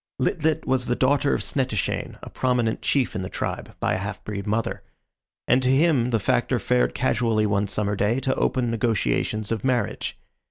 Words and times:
Lit 0.17 0.43
lit 0.43 0.65
was 0.65 0.87
the 0.87 0.95
daughter 0.95 1.35
of 1.35 1.41
Snettishane, 1.43 2.17
a 2.23 2.29
prominent 2.31 2.81
chief 2.81 3.15
in 3.15 3.21
the 3.21 3.29
tribe, 3.29 3.75
by 3.79 3.93
a 3.93 3.97
half 3.99 4.23
breed 4.23 4.47
mother, 4.47 4.81
and 5.47 5.61
to 5.61 5.69
him 5.69 6.09
the 6.09 6.19
Factor 6.19 6.57
fared 6.57 6.95
casually 6.95 7.45
one 7.45 7.67
summer 7.67 7.95
day 7.95 8.19
to 8.21 8.33
open 8.33 8.71
negotiations 8.71 9.51
of 9.51 9.63
marriage. 9.63 10.17